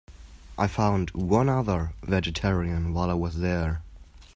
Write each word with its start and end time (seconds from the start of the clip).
I 0.57 0.65
found 0.65 1.11
one 1.11 1.47
other 1.47 1.93
vegetarian 2.01 2.91
while 2.91 3.11
I 3.11 3.13
was 3.13 3.37
there. 3.37 3.83